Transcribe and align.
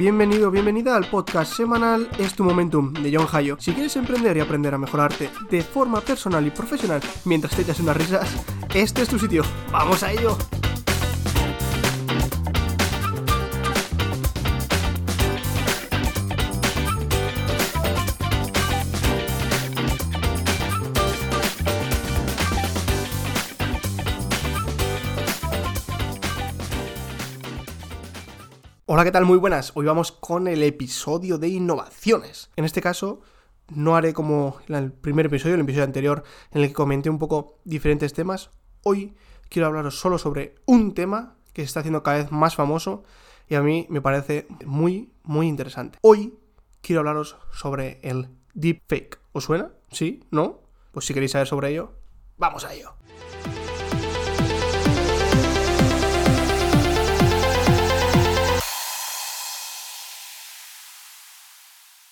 bienvenido, 0.00 0.50
bienvenida 0.50 0.96
al 0.96 1.04
podcast 1.10 1.52
semanal 1.52 2.08
Es 2.18 2.32
tu 2.32 2.42
Momentum 2.42 2.94
de 2.94 3.14
John 3.14 3.26
Hayo. 3.30 3.58
Si 3.60 3.74
quieres 3.74 3.94
emprender 3.96 4.34
y 4.34 4.40
aprender 4.40 4.72
a 4.72 4.78
mejorarte 4.78 5.28
de 5.50 5.60
forma 5.60 6.00
personal 6.00 6.46
y 6.46 6.50
profesional 6.50 7.02
mientras 7.26 7.54
te 7.54 7.60
echas 7.60 7.80
unas 7.80 7.98
risas, 7.98 8.34
este 8.72 9.02
es 9.02 9.10
tu 9.10 9.18
sitio. 9.18 9.42
¡Vamos 9.70 10.02
a 10.02 10.10
ello! 10.10 10.38
¿Qué 29.04 29.12
tal? 29.12 29.24
Muy 29.24 29.38
buenas. 29.38 29.72
Hoy 29.76 29.86
vamos 29.86 30.12
con 30.12 30.46
el 30.46 30.62
episodio 30.62 31.38
de 31.38 31.48
innovaciones. 31.48 32.50
En 32.56 32.66
este 32.66 32.82
caso, 32.82 33.22
no 33.68 33.96
haré 33.96 34.12
como 34.12 34.58
el 34.68 34.92
primer 34.92 35.26
episodio, 35.26 35.54
el 35.54 35.62
episodio 35.62 35.84
anterior, 35.84 36.22
en 36.50 36.60
el 36.60 36.68
que 36.68 36.74
comenté 36.74 37.08
un 37.08 37.18
poco 37.18 37.60
diferentes 37.64 38.12
temas. 38.12 38.50
Hoy 38.82 39.14
quiero 39.48 39.68
hablaros 39.68 39.98
solo 39.98 40.18
sobre 40.18 40.56
un 40.66 40.92
tema 40.92 41.36
que 41.54 41.62
se 41.62 41.66
está 41.66 41.80
haciendo 41.80 42.02
cada 42.02 42.18
vez 42.18 42.30
más 42.30 42.56
famoso 42.56 43.02
y 43.48 43.54
a 43.54 43.62
mí 43.62 43.86
me 43.88 44.02
parece 44.02 44.46
muy, 44.66 45.14
muy 45.22 45.48
interesante. 45.48 45.98
Hoy 46.02 46.38
quiero 46.82 47.00
hablaros 47.00 47.38
sobre 47.52 48.00
el 48.02 48.28
deepfake. 48.52 49.18
¿Os 49.32 49.44
suena? 49.44 49.70
¿Sí? 49.90 50.24
¿No? 50.30 50.60
Pues 50.92 51.06
si 51.06 51.14
queréis 51.14 51.32
saber 51.32 51.46
sobre 51.46 51.70
ello, 51.70 51.94
vamos 52.36 52.66
a 52.66 52.74
ello. 52.74 52.96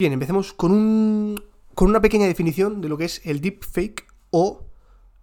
Bien, 0.01 0.13
empecemos 0.13 0.53
con, 0.53 0.71
un, 0.71 1.43
con 1.75 1.89
una 1.89 2.01
pequeña 2.01 2.29
definición 2.29 2.81
de 2.81 2.89
lo 2.89 2.97
que 2.97 3.07
es 3.07 3.21
el 3.25 3.41
deepfake 3.41 4.07
o 4.31 4.65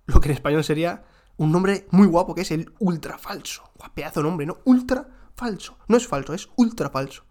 lo 0.05 0.19
que 0.19 0.27
en 0.27 0.35
español 0.35 0.65
sería 0.65 1.05
un 1.37 1.53
nombre 1.53 1.87
muy 1.91 2.07
guapo 2.07 2.35
que 2.35 2.41
es 2.41 2.51
el 2.51 2.73
ultra 2.79 3.17
falso. 3.17 3.63
Guapeazo 3.77 4.21
nombre, 4.21 4.45
¿no? 4.45 4.57
Ultra 4.65 5.07
falso. 5.33 5.77
No 5.87 5.95
es 5.95 6.05
falso, 6.07 6.33
es 6.33 6.49
ultra 6.57 6.89
falso. 6.89 7.23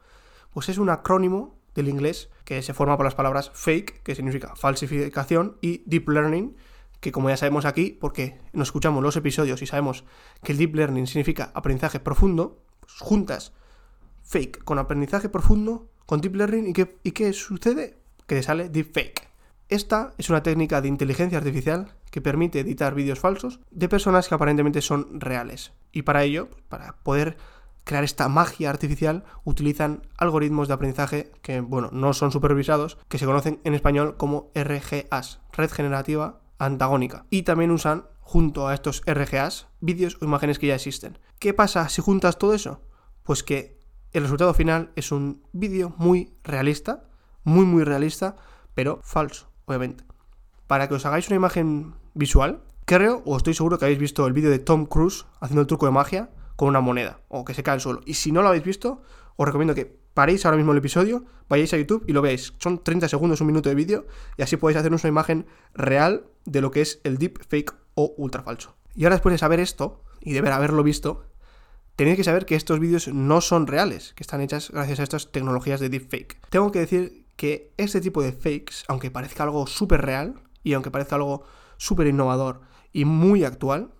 Pues 0.54 0.70
es 0.70 0.78
un 0.78 0.88
acrónimo 0.88 1.58
del 1.74 1.88
inglés 1.88 2.30
que 2.46 2.62
se 2.62 2.72
forma 2.72 2.96
por 2.96 3.04
las 3.04 3.14
palabras 3.14 3.50
fake, 3.52 4.02
que 4.02 4.14
significa 4.14 4.56
falsificación, 4.56 5.58
y 5.60 5.82
deep 5.84 6.08
learning, 6.08 6.56
que 7.00 7.12
como 7.12 7.28
ya 7.28 7.36
sabemos 7.36 7.66
aquí, 7.66 7.90
porque 8.00 8.40
nos 8.54 8.68
escuchamos 8.68 9.02
los 9.02 9.16
episodios 9.16 9.60
y 9.60 9.66
sabemos 9.66 10.04
que 10.42 10.52
el 10.52 10.58
deep 10.58 10.74
learning 10.74 11.06
significa 11.06 11.50
aprendizaje 11.52 12.00
profundo, 12.00 12.62
pues 12.80 12.94
juntas 13.00 13.52
fake 14.22 14.64
con 14.64 14.78
aprendizaje 14.78 15.28
profundo 15.28 15.90
con 16.06 16.20
Deep 16.20 16.36
Learning. 16.36 16.68
¿Y 16.68 16.72
qué, 16.72 16.96
¿Y 17.02 17.12
qué 17.12 17.32
sucede? 17.32 17.98
Que 18.26 18.42
sale 18.42 18.68
Deepfake. 18.68 19.28
Esta 19.68 20.14
es 20.18 20.30
una 20.30 20.42
técnica 20.42 20.80
de 20.80 20.88
inteligencia 20.88 21.38
artificial 21.38 21.94
que 22.10 22.20
permite 22.20 22.60
editar 22.60 22.94
vídeos 22.94 23.18
falsos 23.18 23.60
de 23.70 23.88
personas 23.88 24.28
que 24.28 24.34
aparentemente 24.34 24.82
son 24.82 25.20
reales. 25.20 25.72
Y 25.90 26.02
para 26.02 26.22
ello, 26.22 26.48
para 26.68 26.96
poder 27.02 27.36
crear 27.84 28.04
esta 28.04 28.28
magia 28.28 28.70
artificial, 28.70 29.24
utilizan 29.44 30.02
algoritmos 30.16 30.68
de 30.68 30.74
aprendizaje 30.74 31.32
que, 31.42 31.60
bueno, 31.60 31.90
no 31.92 32.12
son 32.12 32.32
supervisados, 32.32 32.98
que 33.08 33.18
se 33.18 33.26
conocen 33.26 33.60
en 33.64 33.74
español 33.74 34.16
como 34.16 34.50
RGAs, 34.54 35.40
Red 35.52 35.70
Generativa 35.70 36.40
Antagónica. 36.58 37.26
Y 37.30 37.42
también 37.42 37.70
usan, 37.70 38.06
junto 38.20 38.68
a 38.68 38.74
estos 38.74 39.02
RGAs, 39.06 39.68
vídeos 39.80 40.16
o 40.20 40.24
imágenes 40.24 40.58
que 40.58 40.68
ya 40.68 40.74
existen. 40.74 41.18
¿Qué 41.38 41.52
pasa 41.52 41.88
si 41.88 42.00
juntas 42.00 42.38
todo 42.38 42.54
eso? 42.54 42.80
Pues 43.22 43.42
que 43.42 43.80
el 44.14 44.22
resultado 44.22 44.54
final 44.54 44.92
es 44.94 45.10
un 45.12 45.42
vídeo 45.52 45.92
muy 45.98 46.32
realista, 46.44 47.04
muy 47.42 47.66
muy 47.66 47.82
realista, 47.82 48.36
pero 48.72 49.00
falso, 49.02 49.50
obviamente. 49.66 50.04
Para 50.68 50.88
que 50.88 50.94
os 50.94 51.04
hagáis 51.04 51.26
una 51.26 51.36
imagen 51.36 51.94
visual, 52.14 52.62
creo 52.84 53.22
o 53.26 53.36
estoy 53.36 53.54
seguro 53.54 53.76
que 53.76 53.86
habéis 53.86 53.98
visto 53.98 54.26
el 54.26 54.32
vídeo 54.32 54.50
de 54.50 54.60
Tom 54.60 54.86
Cruise 54.86 55.26
haciendo 55.40 55.62
el 55.62 55.66
truco 55.66 55.86
de 55.86 55.92
magia 55.92 56.30
con 56.54 56.68
una 56.68 56.80
moneda 56.80 57.20
o 57.28 57.44
que 57.44 57.54
se 57.54 57.64
cae 57.64 57.74
al 57.74 57.80
suelo. 57.80 58.00
Y 58.06 58.14
si 58.14 58.30
no 58.30 58.40
lo 58.40 58.48
habéis 58.48 58.64
visto, 58.64 59.02
os 59.34 59.46
recomiendo 59.46 59.74
que 59.74 59.98
paréis 60.14 60.46
ahora 60.46 60.56
mismo 60.56 60.70
el 60.70 60.78
episodio, 60.78 61.24
vayáis 61.48 61.74
a 61.74 61.76
YouTube 61.76 62.04
y 62.06 62.12
lo 62.12 62.22
veáis. 62.22 62.54
Son 62.58 62.84
30 62.84 63.08
segundos, 63.08 63.40
un 63.40 63.48
minuto 63.48 63.68
de 63.68 63.74
vídeo 63.74 64.06
y 64.36 64.42
así 64.42 64.56
podéis 64.56 64.78
hacernos 64.78 65.02
una 65.02 65.08
imagen 65.08 65.46
real 65.74 66.24
de 66.44 66.60
lo 66.60 66.70
que 66.70 66.82
es 66.82 67.00
el 67.02 67.18
deep 67.18 67.44
fake 67.48 67.74
o 67.94 68.14
ultra 68.16 68.44
falso. 68.44 68.76
Y 68.94 69.04
ahora 69.04 69.16
después 69.16 69.32
de 69.32 69.38
saber 69.38 69.58
esto 69.58 70.04
y 70.20 70.34
de 70.34 70.38
haberlo 70.38 70.84
visto, 70.84 71.24
tenéis 71.96 72.16
que 72.16 72.24
saber 72.24 72.46
que 72.46 72.56
estos 72.56 72.80
vídeos 72.80 73.08
no 73.08 73.40
son 73.40 73.66
reales, 73.66 74.12
que 74.14 74.22
están 74.22 74.40
hechas 74.40 74.70
gracias 74.70 75.00
a 75.00 75.04
estas 75.04 75.32
tecnologías 75.32 75.80
de 75.80 75.88
deepfake. 75.88 76.38
Tengo 76.50 76.72
que 76.72 76.80
decir 76.80 77.26
que 77.36 77.72
este 77.76 78.00
tipo 78.00 78.22
de 78.22 78.32
fakes, 78.32 78.84
aunque 78.88 79.10
parezca 79.10 79.42
algo 79.42 79.66
súper 79.66 80.02
real 80.02 80.42
y 80.62 80.74
aunque 80.74 80.90
parezca 80.90 81.16
algo 81.16 81.44
súper 81.76 82.06
innovador 82.06 82.60
y 82.92 83.04
muy 83.04 83.44
actual, 83.44 83.90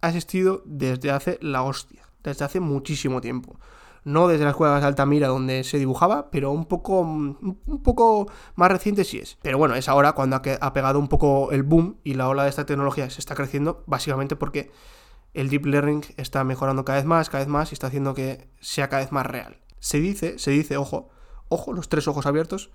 ha 0.00 0.08
existido 0.08 0.62
desde 0.66 1.10
hace 1.10 1.38
la 1.40 1.62
hostia, 1.62 2.08
desde 2.22 2.44
hace 2.44 2.60
muchísimo 2.60 3.20
tiempo. 3.20 3.58
No 4.04 4.26
desde 4.26 4.44
las 4.44 4.56
cuevas 4.56 4.80
de 4.80 4.88
Altamira 4.88 5.28
donde 5.28 5.62
se 5.62 5.78
dibujaba, 5.78 6.28
pero 6.30 6.50
un 6.50 6.66
poco, 6.66 7.02
un 7.02 7.82
poco 7.84 8.26
más 8.56 8.70
reciente 8.70 9.04
sí 9.04 9.18
es. 9.18 9.38
Pero 9.42 9.58
bueno, 9.58 9.76
es 9.76 9.88
ahora 9.88 10.12
cuando 10.12 10.36
ha 10.36 10.72
pegado 10.72 10.98
un 10.98 11.06
poco 11.06 11.52
el 11.52 11.62
boom 11.62 11.98
y 12.02 12.14
la 12.14 12.28
ola 12.28 12.42
de 12.42 12.50
esta 12.50 12.66
tecnología 12.66 13.08
se 13.10 13.20
está 13.20 13.36
creciendo, 13.36 13.84
básicamente 13.86 14.34
porque 14.34 14.72
el 15.34 15.48
deep 15.48 15.66
learning 15.66 16.02
está 16.16 16.44
mejorando 16.44 16.84
cada 16.84 16.98
vez 16.98 17.06
más, 17.06 17.30
cada 17.30 17.44
vez 17.44 17.48
más 17.48 17.72
y 17.72 17.74
está 17.74 17.86
haciendo 17.86 18.14
que 18.14 18.48
sea 18.60 18.88
cada 18.88 19.02
vez 19.02 19.12
más 19.12 19.26
real. 19.26 19.58
Se 19.80 19.98
dice, 19.98 20.38
se 20.38 20.50
dice, 20.50 20.76
ojo, 20.76 21.08
ojo, 21.48 21.72
los 21.72 21.88
tres 21.88 22.06
ojos 22.08 22.26
abiertos, 22.26 22.70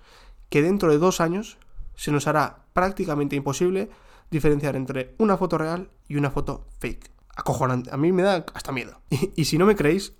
que 0.48 0.62
dentro 0.62 0.90
de 0.90 0.98
dos 0.98 1.20
años 1.20 1.58
se 1.94 2.12
nos 2.12 2.26
hará 2.26 2.64
prácticamente 2.72 3.36
imposible 3.36 3.90
diferenciar 4.30 4.76
entre 4.76 5.14
una 5.18 5.36
foto 5.36 5.58
real 5.58 5.90
y 6.06 6.16
una 6.16 6.30
foto 6.30 6.66
fake. 6.78 7.10
Acojonante, 7.36 7.90
a 7.92 7.96
mí 7.96 8.12
me 8.12 8.22
da 8.22 8.44
hasta 8.54 8.72
miedo. 8.72 9.00
Y, 9.36 9.44
si 9.44 9.58
no 9.58 9.66
me 9.66 9.76
creéis, 9.76 10.14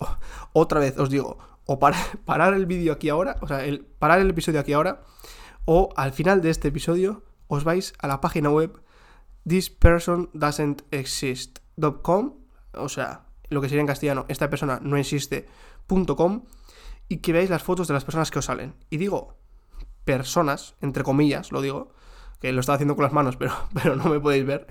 otra 0.52 0.80
vez 0.80 0.98
os 0.98 1.10
digo, 1.10 1.38
o 1.66 1.78
parar 2.24 2.54
el 2.54 2.66
vídeo 2.66 2.92
aquí 2.92 3.08
ahora, 3.08 3.36
o 3.40 3.48
sea, 3.48 3.64
el, 3.64 3.84
parar 3.84 4.20
el 4.20 4.30
episodio 4.30 4.60
aquí 4.60 4.72
ahora, 4.72 5.02
o 5.64 5.90
al 5.96 6.12
final 6.12 6.40
de 6.40 6.50
este 6.50 6.68
episodio 6.68 7.22
os 7.48 7.64
vais 7.64 7.92
a 7.98 8.06
la 8.06 8.20
página 8.20 8.50
web 8.50 8.80
This 9.46 9.70
person 9.70 10.28
doesn't 10.34 10.82
exist 10.90 11.60
.com, 11.80 12.34
o 12.74 12.88
sea, 12.88 13.26
lo 13.48 13.60
que 13.60 13.68
sería 13.68 13.80
en 13.80 13.86
castellano, 13.86 14.26
esta 14.28 14.50
persona 14.50 14.80
no 14.82 14.96
existe.com, 14.96 16.44
y 17.08 17.18
que 17.18 17.32
veáis 17.32 17.50
las 17.50 17.62
fotos 17.62 17.88
de 17.88 17.94
las 17.94 18.04
personas 18.04 18.30
que 18.30 18.38
os 18.38 18.44
salen. 18.44 18.74
Y 18.90 18.98
digo, 18.98 19.38
personas, 20.04 20.74
entre 20.80 21.02
comillas, 21.02 21.52
lo 21.52 21.62
digo, 21.62 21.92
que 22.40 22.52
lo 22.52 22.60
estaba 22.60 22.74
haciendo 22.74 22.96
con 22.96 23.04
las 23.04 23.12
manos, 23.12 23.36
pero, 23.36 23.52
pero 23.74 23.96
no 23.96 24.04
me 24.04 24.20
podéis 24.20 24.46
ver, 24.46 24.66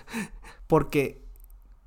porque, 0.67 1.25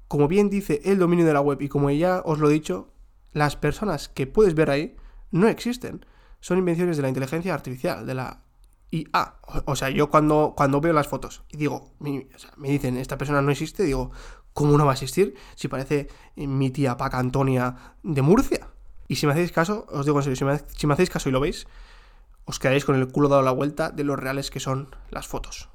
como 0.09 0.29
bien 0.29 0.51
dice 0.51 0.81
el 0.85 0.99
dominio 0.99 1.27
de 1.27 1.33
la 1.33 1.41
web, 1.41 1.61
y 1.63 1.69
como 1.69 1.91
ya 1.91 2.23
os 2.25 2.39
lo 2.39 2.51
he 2.51 2.53
dicho, 2.53 2.93
las 3.33 3.57
personas 3.57 4.09
que 4.09 4.27
puedes 4.27 4.55
ver 4.55 4.71
ahí 4.71 4.97
no 5.31 5.49
existen. 5.49 6.05
Son 6.41 6.59
invenciones 6.59 6.97
de 6.97 7.03
la 7.03 7.09
inteligencia 7.09 7.55
artificial, 7.55 8.07
de 8.07 8.15
la 8.15 8.45
IA. 8.91 9.37
O, 9.67 9.77
sea, 9.77 9.91
yo 9.91 10.11
cuando, 10.11 10.55
cuando 10.57 10.81
veo 10.81 10.93
las 10.93 11.07
fotos 11.07 11.45
y 11.49 11.59
digo, 11.59 11.93
me 12.01 12.69
dicen, 12.69 12.97
esta 12.97 13.19
persona 13.19 13.43
no 13.43 13.51
existe, 13.51 13.85
digo, 13.85 14.11
¿Cómo 14.53 14.77
no 14.77 14.85
va 14.85 14.93
a 14.93 14.95
existir 14.95 15.35
si 15.55 15.69
parece 15.69 16.09
mi 16.37 16.71
tía 16.71 16.97
Paca 16.97 17.19
Antonia 17.19 17.95
de 18.03 18.23
Murcia? 18.23 18.69
Y 19.09 19.17
si 19.17 19.27
me 19.27 19.33
hacéis 19.33 19.53
caso, 19.53 19.87
os 19.91 20.07
digo 20.07 20.19
en 20.19 20.25
serio, 20.25 20.37
si 20.77 20.87
me, 20.87 20.93
hacéis 20.95 21.11
caso 21.11 21.29
y 21.29 21.33
lo 21.33 21.41
veis, 21.41 21.67
os 22.45 22.59
quedaréis 22.59 22.85
con 22.85 22.97
el 22.97 23.09
culo 23.09 23.29
dado 23.29 23.43
la 23.43 23.51
vuelta 23.51 23.91
de 23.91 24.05
lo 24.05 24.17
reales 24.17 24.51
que 24.51 24.61
son 24.61 24.95
las 25.11 25.27
fotos. 25.27 25.69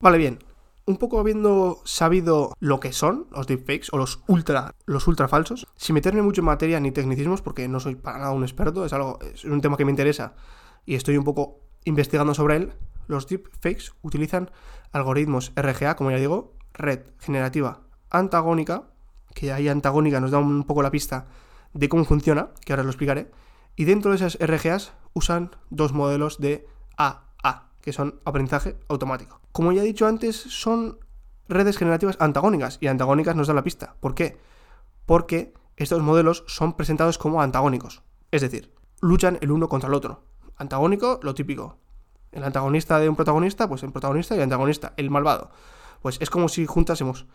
Vale, 0.00 0.18
bien 0.18 0.38
un 0.86 0.96
poco 0.98 1.18
habiendo 1.18 1.80
sabido 1.84 2.52
lo 2.60 2.80
que 2.80 2.92
son 2.92 3.26
los 3.30 3.46
deepfakes 3.46 3.88
o 3.92 3.98
los 3.98 4.22
ultra, 4.26 4.74
los 4.84 5.06
ultra 5.06 5.28
falsos, 5.28 5.66
sin 5.76 5.94
meterme 5.94 6.22
mucho 6.22 6.42
en 6.42 6.46
materia 6.46 6.80
ni 6.80 6.92
tecnicismos, 6.92 7.42
porque 7.42 7.68
no 7.68 7.80
soy 7.80 7.94
para 7.94 8.18
nada 8.18 8.32
un 8.32 8.42
experto, 8.42 8.84
es 8.84 8.92
algo, 8.92 9.18
es 9.22 9.44
un 9.44 9.60
tema 9.60 9.76
que 9.76 9.84
me 9.84 9.92
interesa 9.92 10.34
y 10.84 10.94
estoy 10.94 11.16
un 11.16 11.24
poco 11.24 11.60
investigando 11.84 12.34
sobre 12.34 12.56
él. 12.56 12.72
Los 13.06 13.26
deepfakes 13.26 13.92
utilizan 14.02 14.50
algoritmos 14.92 15.52
RGA, 15.56 15.96
como 15.96 16.10
ya 16.10 16.18
digo, 16.18 16.54
red 16.72 17.00
generativa 17.18 17.80
antagónica, 18.10 18.84
que 19.34 19.52
ahí 19.52 19.68
antagónica 19.68 20.20
nos 20.20 20.30
da 20.30 20.38
un 20.38 20.64
poco 20.64 20.82
la 20.82 20.90
pista 20.90 21.26
de 21.72 21.88
cómo 21.88 22.04
funciona, 22.04 22.50
que 22.64 22.72
ahora 22.72 22.82
os 22.82 22.86
lo 22.86 22.90
explicaré. 22.90 23.30
Y 23.76 23.84
dentro 23.84 24.12
de 24.12 24.16
esas 24.16 24.38
RGAs 24.38 24.92
usan 25.14 25.50
dos 25.70 25.92
modelos 25.92 26.38
de 26.38 26.66
AA, 26.96 27.24
que 27.84 27.92
son 27.92 28.18
aprendizaje 28.24 28.78
automático. 28.88 29.42
Como 29.52 29.70
ya 29.70 29.82
he 29.82 29.84
dicho 29.84 30.06
antes, 30.06 30.36
son 30.36 30.98
redes 31.48 31.76
generativas 31.76 32.16
antagónicas 32.18 32.78
y 32.80 32.86
antagónicas 32.86 33.36
nos 33.36 33.46
da 33.46 33.52
la 33.52 33.62
pista. 33.62 33.96
¿Por 34.00 34.14
qué? 34.14 34.38
Porque 35.04 35.52
estos 35.76 36.00
modelos 36.00 36.44
son 36.46 36.78
presentados 36.78 37.18
como 37.18 37.42
antagónicos. 37.42 38.02
Es 38.30 38.40
decir, 38.40 38.72
luchan 39.02 39.36
el 39.42 39.50
uno 39.50 39.68
contra 39.68 39.88
el 39.88 39.94
otro. 39.94 40.24
Antagónico, 40.56 41.20
lo 41.22 41.34
típico. 41.34 41.76
El 42.32 42.44
antagonista 42.44 42.98
de 42.98 43.10
un 43.10 43.16
protagonista, 43.16 43.68
pues 43.68 43.82
el 43.82 43.92
protagonista 43.92 44.34
y 44.34 44.38
el 44.38 44.44
antagonista, 44.44 44.94
el 44.96 45.10
malvado. 45.10 45.50
Pues 46.00 46.16
es 46.22 46.30
como 46.30 46.48
si 46.48 46.64
juntásemos 46.64 47.26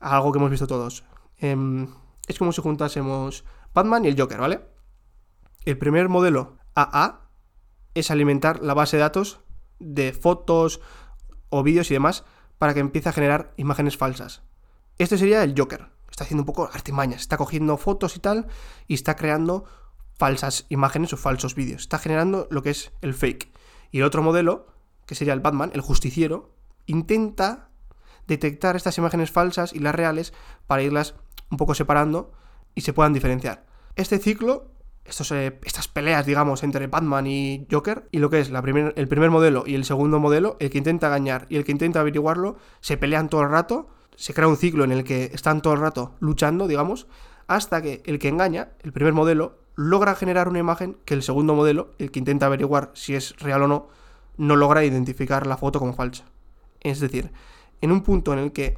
algo 0.00 0.32
que 0.32 0.38
hemos 0.38 0.50
visto 0.50 0.66
todos. 0.66 1.04
Em, 1.36 1.86
es 2.26 2.38
como 2.38 2.52
si 2.52 2.62
juntásemos 2.62 3.44
Batman 3.74 4.06
y 4.06 4.08
el 4.08 4.18
Joker, 4.18 4.40
¿vale? 4.40 4.66
El 5.66 5.76
primer 5.76 6.08
modelo 6.08 6.56
AA 6.74 7.28
es 7.92 8.10
alimentar 8.10 8.62
la 8.62 8.72
base 8.72 8.96
de 8.96 9.02
datos 9.02 9.40
de 9.78 10.12
fotos 10.12 10.80
o 11.50 11.62
vídeos 11.62 11.90
y 11.90 11.94
demás 11.94 12.24
para 12.58 12.74
que 12.74 12.80
empiece 12.80 13.08
a 13.08 13.12
generar 13.12 13.52
imágenes 13.56 13.96
falsas. 13.96 14.42
Este 14.98 15.16
sería 15.16 15.42
el 15.44 15.54
Joker. 15.56 15.86
Está 16.10 16.24
haciendo 16.24 16.42
un 16.42 16.46
poco 16.46 16.68
artimañas, 16.72 17.20
está 17.20 17.36
cogiendo 17.36 17.76
fotos 17.76 18.16
y 18.16 18.20
tal 18.20 18.46
y 18.86 18.94
está 18.94 19.14
creando 19.14 19.64
falsas 20.14 20.66
imágenes 20.68 21.12
o 21.12 21.16
falsos 21.16 21.54
vídeos. 21.54 21.82
Está 21.82 21.98
generando 21.98 22.48
lo 22.50 22.62
que 22.62 22.70
es 22.70 22.90
el 23.00 23.14
fake. 23.14 23.52
Y 23.92 23.98
el 23.98 24.04
otro 24.04 24.22
modelo, 24.22 24.66
que 25.06 25.14
sería 25.14 25.32
el 25.32 25.40
Batman, 25.40 25.70
el 25.74 25.80
justiciero, 25.80 26.54
intenta 26.86 27.70
detectar 28.26 28.76
estas 28.76 28.98
imágenes 28.98 29.30
falsas 29.30 29.72
y 29.72 29.78
las 29.78 29.94
reales 29.94 30.34
para 30.66 30.82
irlas 30.82 31.14
un 31.50 31.56
poco 31.56 31.74
separando 31.74 32.32
y 32.74 32.82
se 32.82 32.92
puedan 32.92 33.12
diferenciar. 33.12 33.64
Este 33.94 34.18
ciclo, 34.18 34.72
eh, 35.32 35.58
estas 35.64 35.88
peleas, 35.88 36.26
digamos, 36.26 36.62
entre 36.62 36.86
Batman 36.86 37.26
y 37.26 37.66
Joker, 37.70 38.08
y 38.10 38.18
lo 38.18 38.30
que 38.30 38.40
es 38.40 38.50
el 38.50 39.08
primer 39.08 39.30
modelo 39.30 39.64
y 39.66 39.74
el 39.74 39.84
segundo 39.84 40.20
modelo, 40.20 40.56
el 40.60 40.70
que 40.70 40.78
intenta 40.78 41.08
engañar 41.08 41.46
y 41.48 41.56
el 41.56 41.64
que 41.64 41.72
intenta 41.72 42.00
averiguarlo, 42.00 42.56
se 42.80 42.96
pelean 42.96 43.28
todo 43.28 43.42
el 43.42 43.50
rato, 43.50 43.88
se 44.16 44.34
crea 44.34 44.48
un 44.48 44.56
ciclo 44.56 44.84
en 44.84 44.92
el 44.92 45.04
que 45.04 45.24
están 45.32 45.62
todo 45.62 45.74
el 45.74 45.80
rato 45.80 46.14
luchando, 46.20 46.66
digamos, 46.66 47.06
hasta 47.46 47.80
que 47.82 48.02
el 48.04 48.18
que 48.18 48.28
engaña, 48.28 48.70
el 48.80 48.92
primer 48.92 49.12
modelo, 49.12 49.58
logra 49.74 50.14
generar 50.14 50.48
una 50.48 50.58
imagen 50.58 50.96
que 51.04 51.14
el 51.14 51.22
segundo 51.22 51.54
modelo, 51.54 51.94
el 51.98 52.10
que 52.10 52.18
intenta 52.18 52.46
averiguar 52.46 52.90
si 52.94 53.14
es 53.14 53.36
real 53.38 53.62
o 53.62 53.68
no, 53.68 53.88
no 54.36 54.56
logra 54.56 54.84
identificar 54.84 55.46
la 55.46 55.56
foto 55.56 55.78
como 55.78 55.94
falsa. 55.94 56.24
Es 56.80 57.00
decir, 57.00 57.30
en 57.80 57.92
un 57.92 58.02
punto 58.02 58.32
en 58.32 58.40
el 58.40 58.52
que 58.52 58.76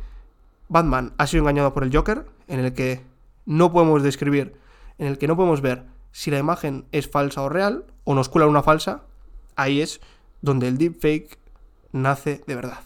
Batman 0.68 1.12
ha 1.18 1.26
sido 1.26 1.42
engañado 1.42 1.74
por 1.74 1.84
el 1.84 1.94
Joker, 1.94 2.26
en 2.48 2.60
el 2.60 2.74
que 2.74 3.02
no 3.46 3.72
podemos 3.72 4.02
describir, 4.02 4.54
en 4.98 5.06
el 5.06 5.18
que 5.18 5.26
no 5.26 5.36
podemos 5.36 5.60
ver 5.62 5.84
si 6.12 6.30
la 6.30 6.38
imagen 6.38 6.86
es 6.92 7.08
falsa 7.08 7.42
o 7.42 7.48
real, 7.48 7.84
o 8.04 8.14
nos 8.14 8.28
cuela 8.28 8.46
una 8.46 8.62
falsa, 8.62 9.02
ahí 9.56 9.80
es 9.80 10.00
donde 10.42 10.68
el 10.68 10.78
deepfake 10.78 11.38
nace 11.92 12.42
de 12.46 12.54
verdad. 12.54 12.80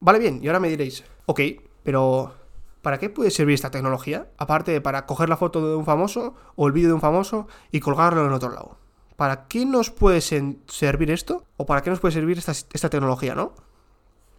Vale, 0.00 0.18
bien, 0.18 0.40
y 0.42 0.48
ahora 0.48 0.60
me 0.60 0.68
diréis, 0.68 1.04
ok, 1.26 1.40
pero 1.82 2.34
¿para 2.82 2.98
qué 2.98 3.08
puede 3.08 3.30
servir 3.30 3.54
esta 3.54 3.70
tecnología? 3.70 4.28
Aparte 4.36 4.72
de 4.72 4.80
para 4.80 5.06
coger 5.06 5.28
la 5.28 5.36
foto 5.36 5.66
de 5.66 5.76
un 5.76 5.84
famoso 5.84 6.34
o 6.56 6.66
el 6.66 6.72
vídeo 6.72 6.88
de 6.88 6.94
un 6.94 7.00
famoso 7.00 7.46
y 7.70 7.80
colgarlo 7.80 8.26
en 8.26 8.32
otro 8.32 8.50
lado. 8.50 8.76
¿Para 9.16 9.46
qué 9.46 9.64
nos 9.64 9.90
puede 9.90 10.20
servir 10.20 11.10
esto? 11.10 11.44
¿O 11.56 11.66
para 11.66 11.82
qué 11.82 11.90
nos 11.90 12.00
puede 12.00 12.12
servir 12.12 12.38
esta, 12.38 12.52
esta 12.52 12.90
tecnología, 12.90 13.34
no? 13.34 13.52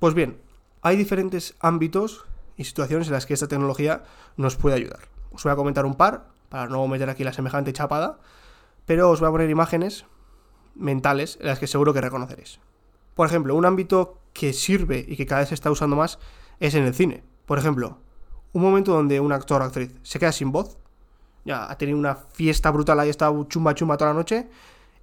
Pues 0.04 0.16
bien, 0.16 0.38
hay 0.82 0.98
diferentes 0.98 1.56
ámbitos 1.62 2.26
y 2.58 2.66
situaciones 2.66 3.08
en 3.08 3.14
las 3.14 3.26
que 3.26 3.34
esta 3.34 3.48
tecnología 3.48 4.04
nos 4.36 4.58
puede 4.58 4.76
ayudar. 4.76 5.00
Os 5.32 5.44
voy 5.44 5.54
a 5.54 5.56
comentar 5.56 5.86
un 5.86 5.96
par, 5.96 6.28
para 6.50 6.68
no 6.68 6.86
meter 6.90 7.10
aquí 7.10 7.24
la 7.24 7.32
semejante 7.32 7.72
chapada, 7.72 8.20
pero 8.86 9.10
os 9.10 9.22
voy 9.22 9.30
a 9.30 9.32
poner 9.32 9.50
imágenes 9.50 10.06
mentales 10.76 11.38
en 11.40 11.48
las 11.48 11.58
que 11.58 11.68
seguro 11.68 11.94
que 11.94 12.02
reconoceréis. 12.02 12.60
Por 13.16 13.28
ejemplo, 13.28 13.56
un 13.56 13.66
ámbito 13.66 14.20
que 14.34 14.52
sirve 14.52 15.06
y 15.08 15.16
que 15.16 15.26
cada 15.26 15.40
vez 15.40 15.48
se 15.48 15.56
está 15.56 15.72
usando 15.72 15.96
más 15.96 16.20
es 16.60 16.76
en 16.76 16.84
el 16.84 16.94
cine. 16.94 17.24
Por 17.46 17.58
ejemplo, 17.58 18.00
un 18.52 18.62
momento 18.62 18.92
donde 18.92 19.22
un 19.22 19.32
actor 19.32 19.62
o 19.62 19.64
actriz 19.64 19.96
se 20.04 20.20
queda 20.20 20.34
sin 20.34 20.52
voz, 20.52 20.78
ya 21.46 21.72
ha 21.72 21.78
tenido 21.78 21.98
una 21.98 22.16
fiesta 22.16 22.72
brutal, 22.72 23.00
ahí 23.00 23.08
está 23.08 23.32
chumba 23.48 23.74
chumba 23.74 23.96
toda 23.96 24.12
la 24.12 24.18
noche 24.18 24.50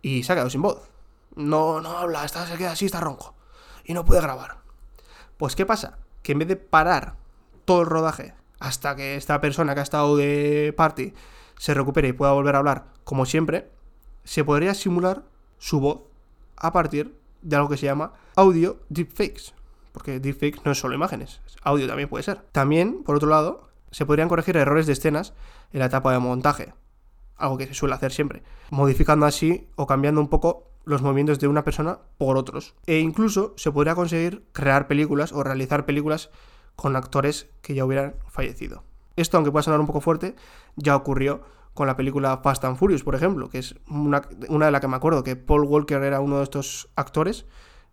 y 0.03 0.25
se 0.25 0.33
ha 0.33 0.35
quedado 0.35 0.51
sin 0.51 0.61
voz. 0.61 0.91
No, 1.37 1.81
no 1.81 1.97
habla, 1.97 2.27
está, 2.27 2.47
se 2.47 2.59
queda 2.59 2.73
así, 2.73 2.85
está 2.85 3.01
ronco 3.01 3.35
y 3.83 3.95
no 3.95 4.05
puede 4.05 4.21
grabar. 4.21 4.60
Pues 5.41 5.57
¿qué 5.57 5.65
pasa? 5.65 5.97
Que 6.23 6.33
en 6.33 6.41
vez 6.41 6.49
de 6.49 6.57
parar 6.57 7.15
todo 7.65 7.81
el 7.81 7.87
rodaje 7.87 8.35
hasta 8.59 8.95
que 8.95 9.17
esta 9.17 9.41
persona 9.41 9.73
que 9.73 9.81
ha 9.81 9.83
estado 9.83 10.15
de 10.19 10.75
party 10.77 11.15
se 11.57 11.73
recupere 11.73 12.09
y 12.09 12.13
pueda 12.13 12.33
volver 12.33 12.57
a 12.57 12.59
hablar 12.59 12.85
como 13.05 13.25
siempre, 13.25 13.71
se 14.23 14.45
podría 14.45 14.75
simular 14.75 15.23
su 15.57 15.81
voz 15.81 16.03
a 16.59 16.75
partir 16.75 17.19
de 17.41 17.57
algo 17.57 17.71
que 17.71 17.79
se 17.79 17.87
llama 17.87 18.13
audio 18.37 18.81
deepfakes. 18.91 19.55
Porque 19.93 20.21
deepfakes 20.21 20.61
no 20.67 20.73
es 20.73 20.79
solo 20.79 20.95
imágenes, 20.95 21.41
audio 21.63 21.89
también 21.89 22.11
puede 22.11 22.23
ser. 22.23 22.43
También, 22.53 23.03
por 23.03 23.17
otro 23.17 23.31
lado, 23.31 23.71
se 23.93 24.05
podrían 24.05 24.29
corregir 24.29 24.59
errores 24.59 24.87
de 24.87 24.93
escenas 24.93 25.33
en 25.73 25.79
la 25.79 25.87
etapa 25.87 26.13
de 26.13 26.19
montaje, 26.19 26.75
algo 27.39 27.57
que 27.57 27.67
se 27.67 27.73
suele 27.73 27.95
hacer 27.95 28.13
siempre, 28.13 28.43
modificando 28.69 29.25
así 29.25 29.71
o 29.77 29.87
cambiando 29.87 30.21
un 30.21 30.29
poco 30.29 30.70
los 30.85 31.03
movimientos 31.03 31.39
de 31.39 31.49
una 31.49 31.65
persona 31.65 31.99
por 32.19 32.37
otros. 32.37 32.75
E 32.87 32.99
incluso 32.99 33.55
se 33.57 33.73
podría 33.73 33.95
conseguir 33.95 34.45
crear 34.53 34.87
películas 34.87 35.33
o 35.33 35.43
realizar 35.43 35.87
películas 35.87 36.31
con 36.77 36.97
actores 36.97 37.49
que 37.63 37.75
ya 37.75 37.85
hubieran 37.85 38.15
fallecido. 38.29 38.85
Esto, 39.17 39.37
aunque 39.37 39.53
pueda 39.53 39.63
sonar 39.63 39.81
un 39.81 39.87
poco 39.87 40.01
fuerte, 40.01 40.35
ya 40.77 40.97
ocurrió 40.97 41.43
con 41.75 41.87
la 41.87 41.97
película 41.97 42.39
Fast 42.39 42.65
and 42.65 42.77
Furious, 42.77 43.03
por 43.03 43.15
ejemplo, 43.15 43.49
que 43.49 43.59
es 43.59 43.75
una, 43.89 44.21
de 44.21 44.71
las 44.71 44.81
que 44.81 44.89
me 44.89 44.97
acuerdo, 44.97 45.23
que 45.23 45.37
Paul 45.37 45.65
Walker 45.65 46.03
era 46.03 46.21
uno 46.21 46.39
de 46.39 46.45
estos 46.45 46.89
actores 46.97 47.47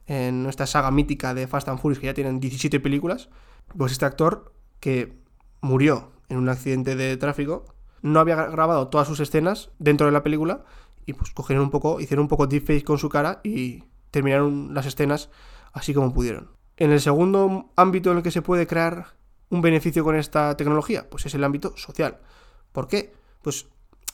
en 0.05 0.45
esta 0.45 0.65
saga 0.65 0.89
mítica 0.89 1.33
de 1.33 1.47
Fast 1.47 1.67
and 1.67 1.79
Furious, 1.79 1.99
que 1.99 2.07
ya 2.07 2.13
tienen 2.13 2.39
17 2.39 2.79
películas, 2.79 3.29
pues 3.77 3.91
este 3.91 4.05
actor 4.05 4.53
que 4.79 5.19
murió 5.61 6.11
en 6.29 6.37
un 6.37 6.49
accidente 6.49 6.95
de 6.95 7.17
tráfico, 7.17 7.65
no 8.01 8.19
había 8.19 8.35
grabado 8.35 8.87
todas 8.87 9.07
sus 9.07 9.19
escenas 9.19 9.71
dentro 9.79 10.05
de 10.05 10.13
la 10.13 10.23
película 10.23 10.63
y 11.07 11.13
pues 11.13 11.31
cogieron 11.31 11.63
un 11.63 11.71
poco, 11.71 11.99
hicieron 11.99 12.23
un 12.23 12.27
poco 12.27 12.45
deepfake 12.45 12.83
con 12.83 12.99
su 12.99 13.09
cara 13.09 13.39
y 13.43 13.85
terminaron 14.11 14.73
las 14.73 14.85
escenas 14.85 15.29
así 15.73 15.93
como 15.93 16.13
pudieron. 16.13 16.51
En 16.75 16.91
el 16.91 17.01
segundo 17.01 17.71
ámbito 17.75 18.11
en 18.11 18.17
el 18.17 18.23
que 18.23 18.29
se 18.29 18.43
puede 18.43 18.67
crear 18.67 19.15
un 19.49 19.61
beneficio 19.61 20.03
con 20.03 20.17
esta 20.17 20.55
tecnología, 20.57 21.09
pues 21.09 21.25
es 21.25 21.33
el 21.33 21.45
ámbito 21.45 21.73
social. 21.77 22.19
¿Por 22.73 22.89
qué? 22.89 23.13
Pues 23.41 23.67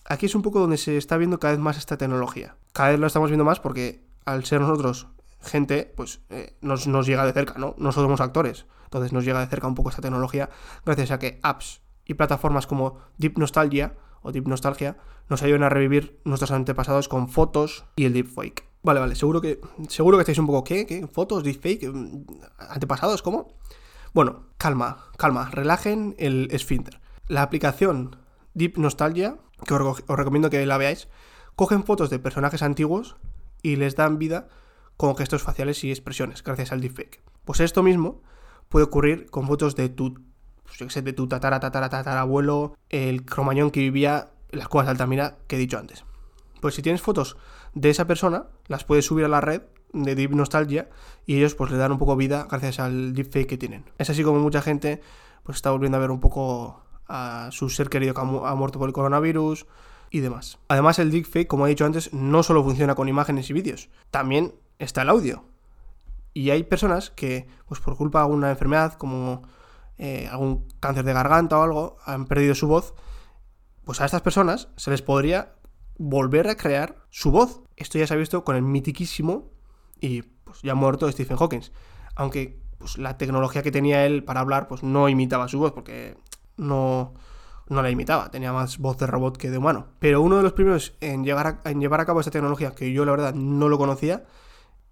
aquí 0.06 0.28
es 0.28 0.36
un 0.36 0.44
poco 0.44 0.60
donde 0.60 0.78
se 0.78 0.96
está 0.96 1.18
viendo 1.18 1.40
cada 1.40 1.54
vez 1.54 1.60
más 1.60 1.78
esta 1.78 1.98
tecnología. 1.98 2.56
Cada 2.74 2.92
vez 2.92 3.00
lo 3.00 3.08
estamos 3.08 3.32
viendo 3.32 3.44
más 3.44 3.60
porque 3.60 4.06
al 4.24 4.46
ser 4.46 4.62
nosotros 4.62 5.08
gente, 5.42 5.92
pues 5.98 6.22
eh, 6.30 6.56
nos, 6.62 6.88
nos, 6.88 7.08
llega 7.08 7.26
de 7.26 7.34
cerca, 7.34 7.56
¿no? 7.58 7.74
Nosotros 7.80 8.06
somos 8.06 8.22
actores, 8.22 8.68
entonces 8.86 9.12
nos 9.14 9.26
llega 9.26 9.40
de 9.40 9.48
cerca 9.48 9.68
un 9.68 9.76
poco 9.76 9.90
esta 9.90 10.02
tecnología 10.02 10.50
gracias 10.86 11.10
a 11.10 11.18
que 11.18 11.40
apps 11.42 11.82
y 12.06 12.14
plataformas 12.14 12.68
como 12.68 13.00
Deep 13.18 13.40
Nostalgia 13.40 13.96
o 14.24 14.32
Deep 14.32 14.48
Nostalgia 14.48 14.98
nos 15.30 15.44
ayudan 15.44 15.64
a 15.64 15.70
revivir 15.70 16.20
nuestros 16.24 16.52
antepasados 16.52 17.08
con 17.08 17.30
fotos 17.30 17.86
y 17.96 18.06
el 18.06 18.14
deepfake. 18.14 18.66
Vale, 18.82 19.00
vale, 19.00 19.16
seguro 19.16 19.40
que 19.40 19.62
seguro 19.88 20.18
que 20.18 20.22
estáis 20.24 20.40
un 20.40 20.48
poco 20.48 20.64
¿qué? 20.64 20.86
¿Qué? 20.86 21.08
¿Fotos, 21.08 21.44
deepfake? 21.44 21.92
¿Antepasados? 22.58 23.22
¿Cómo? 23.22 23.54
Bueno, 24.14 24.48
calma, 24.58 24.98
calma, 25.18 25.50
relajen 25.52 26.16
el 26.18 26.50
esfínter. 26.52 27.00
La 27.28 27.42
aplicación 27.42 28.18
Deep 28.54 28.78
Nostalgia, 28.78 29.38
que 29.66 29.74
os, 29.74 30.04
recomiendo 30.08 30.50
que 30.50 30.66
la 30.66 30.78
veáis, 30.78 31.08
cogen 31.56 31.84
fotos 31.84 32.10
de 32.10 32.20
personajes 32.20 32.62
antiguos 32.62 33.16
y 33.62 33.78
les 33.78 33.96
dan 33.96 34.20
vida 34.20 34.48
con 34.98 35.16
gestos 35.16 35.44
faciales 35.44 35.84
y 35.84 35.90
expresiones, 35.90 36.44
gracias 36.44 36.72
al 36.72 36.82
deepfake. 36.82 37.22
Pues 37.46 37.60
esto 37.60 37.84
mismo 37.84 38.22
puede 38.70 38.86
ocurrir 38.86 39.30
con 39.30 39.48
fotos 39.48 39.76
de 39.76 39.90
tu, 39.90 40.20
pues 40.78 41.04
de 41.04 41.14
tu 41.14 41.28
tatara, 41.28 41.60
tatara, 41.60 41.90
tatara 41.90 42.22
abuelo, 42.22 42.76
el 42.90 43.26
cromañón 43.26 43.72
que 43.72 43.80
vivía 43.80 44.30
en 44.52 44.60
las 44.60 44.68
cuevas 44.68 44.88
de 44.88 44.92
Altamira 44.92 45.38
que 45.48 45.56
he 45.56 45.60
dicho 45.60 45.78
antes. 45.78 46.06
Pues 46.62 46.76
si 46.76 46.82
tienes 46.82 47.02
fotos 47.02 47.38
de 47.74 47.90
esa 47.90 48.08
persona, 48.08 48.48
las 48.68 48.84
puedes 48.84 49.06
subir 49.06 49.26
a 49.26 49.28
la 49.30 49.42
red 49.42 49.64
de 49.94 50.16
Deep 50.16 50.32
Nostalgia 50.32 50.90
y 51.26 51.38
ellos 51.38 51.56
pues 51.56 51.72
le 51.72 51.78
dan 51.78 51.92
un 51.92 52.00
poco 52.00 52.16
vida 52.16 52.48
gracias 52.50 52.80
al 52.80 53.14
deepfake 53.14 53.48
que 53.48 53.58
tienen. 53.58 53.86
Es 53.98 54.10
así 54.10 54.24
como 54.24 54.40
mucha 54.40 54.62
gente 54.62 55.02
pues 55.44 55.58
está 55.58 55.72
volviendo 55.72 55.98
a 55.98 56.02
ver 56.02 56.12
un 56.12 56.20
poco 56.20 56.84
a 57.08 57.50
su 57.52 57.70
ser 57.70 57.90
querido 57.90 58.14
que 58.14 58.22
ha 58.22 58.56
muerto 58.56 58.80
por 58.80 58.90
el 58.90 58.94
coronavirus 58.94 59.68
y 60.10 60.20
demás. 60.20 60.58
Además, 60.68 61.00
el 61.00 61.12
deepfake, 61.12 61.48
como 61.48 61.66
he 61.66 61.70
dicho 61.70 61.86
antes, 61.86 62.14
no 62.14 62.44
solo 62.44 62.64
funciona 62.64 62.96
con 62.96 63.10
imágenes 63.10 63.50
y 63.50 63.54
vídeos, 63.54 63.90
también 64.12 64.54
está 64.80 65.02
el 65.02 65.10
audio. 65.10 65.44
Y 66.34 66.50
hay 66.50 66.64
personas 66.64 67.12
que, 67.12 67.48
pues 67.68 67.80
por 67.80 67.98
culpa 67.98 68.20
de 68.20 68.26
alguna 68.26 68.50
enfermedad, 68.50 68.94
como 68.94 69.44
eh, 69.98 70.28
algún 70.32 70.68
cáncer 70.80 71.06
de 71.06 71.14
garganta 71.14 71.60
o 71.60 71.64
algo, 71.64 71.98
han 72.06 72.26
perdido 72.26 72.56
su 72.56 72.68
voz, 72.68 72.94
pues 73.86 74.02
a 74.02 74.06
estas 74.06 74.22
personas 74.22 74.70
se 74.76 74.92
les 74.92 75.02
podría 75.02 75.56
volver 75.98 76.48
a 76.48 76.56
crear 76.56 76.98
su 77.10 77.32
voz. 77.32 77.62
Esto 77.76 77.98
ya 77.98 78.08
se 78.08 78.14
ha 78.14 78.18
visto 78.18 78.44
con 78.44 78.56
el 78.56 78.64
mitiquísimo 78.64 79.52
y 80.00 80.22
pues 80.22 80.62
ya 80.62 80.76
muerto 80.76 81.12
Stephen 81.12 81.38
Hawking. 81.38 81.62
Aunque 82.16 82.62
pues, 82.78 82.98
la 82.98 83.18
tecnología 83.18 83.64
que 83.64 83.72
tenía 83.72 84.06
él 84.06 84.24
para 84.24 84.42
hablar 84.42 84.68
pues 84.68 84.84
no 84.84 85.10
imitaba 85.10 85.48
su 85.48 85.60
voz, 85.60 85.72
porque 85.72 86.18
no, 86.58 87.14
no 87.70 87.82
la 87.82 87.90
imitaba, 87.90 88.30
tenía 88.30 88.54
más 88.54 88.78
voz 88.78 88.98
de 88.98 89.08
robot 89.08 89.38
que 89.38 89.50
de 89.50 89.58
humano. 89.58 89.88
Pero 90.00 90.22
uno 90.22 90.38
de 90.38 90.44
los 90.44 90.54
primeros 90.54 90.96
en, 91.02 91.24
llegar 91.24 91.62
en 91.66 91.80
llevar 91.80 92.02
a 92.02 92.06
cabo 92.06 92.20
esta 92.20 92.32
tecnología, 92.32 92.76
que 92.76 92.92
yo 92.92 93.06
la 93.06 93.12
verdad 93.12 93.34
no 93.34 93.70
lo 93.70 93.78
conocía, 93.78 94.26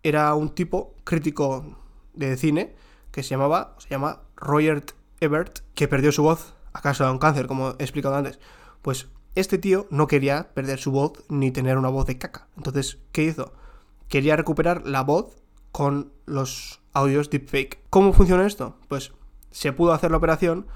era 0.04 0.34
un 0.34 0.50
tipo 0.50 0.96
crítico 1.04 1.78
de 2.14 2.38
cine 2.38 2.76
que 3.12 3.24
se 3.24 3.30
llamaba, 3.30 3.76
se 3.80 3.90
llama 3.90 4.22
Roger 4.42 4.84
Ebert, 5.22 5.60
que 5.76 5.88
perdió 5.88 6.12
su 6.12 6.24
voz 6.24 6.56
a 6.74 6.82
causa 6.82 7.06
de 7.06 7.12
un 7.12 7.20
cáncer, 7.20 7.48
como 7.48 7.76
he 7.80 7.84
explicado 7.84 8.16
antes. 8.16 8.40
Pues 8.82 9.08
este 9.36 9.58
tío 9.58 9.88
no 9.90 10.08
quería 10.08 10.54
perder 10.54 10.80
su 10.80 10.92
voz 10.92 11.14
ni 11.30 11.52
tener 11.52 11.78
una 11.78 11.90
voz 11.90 12.06
de 12.08 12.18
caca. 12.18 12.48
Entonces, 12.58 12.98
¿qué 13.12 13.24
hizo? 13.24 13.54
Quería 14.10 14.36
recuperar 14.36 14.86
la 14.86 15.04
voz 15.04 15.38
con 15.72 16.12
los 16.26 16.82
audios 16.92 17.30
deepfake. 17.30 17.80
¿Cómo 17.90 18.12
funciona 18.12 18.46
esto? 18.46 18.76
Pues 18.90 19.14
se 19.52 19.72
pudo 19.72 19.94
hacer 19.94 20.12
la 20.12 20.18
operación 20.18 20.68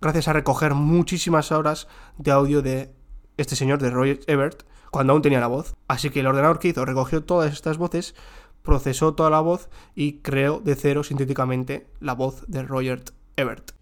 gracias 0.00 0.28
a 0.28 0.34
recoger 0.34 0.74
muchísimas 0.74 1.50
horas 1.50 1.88
de 2.18 2.30
audio 2.30 2.60
de 2.60 2.92
este 3.38 3.56
señor, 3.56 3.80
de 3.80 3.90
Roger 3.90 4.20
Ebert, 4.26 4.64
cuando 4.90 5.12
aún 5.12 5.22
tenía 5.22 5.40
la 5.40 5.46
voz. 5.46 5.74
Así 5.88 6.10
que 6.10 6.20
el 6.20 6.26
ordenador 6.26 6.58
que 6.58 6.68
hizo 6.68 6.84
recogió 6.84 7.24
todas 7.24 7.52
estas 7.52 7.78
voces, 7.78 8.14
procesó 8.64 9.14
toda 9.14 9.30
la 9.30 9.40
voz 9.40 9.68
y 9.94 10.20
creó 10.20 10.58
de 10.58 10.74
cero 10.74 11.04
sintéticamente 11.04 11.86
la 12.00 12.14
voz 12.14 12.44
de 12.48 12.62
Roger 12.62 13.04
Ebert. 13.36 13.72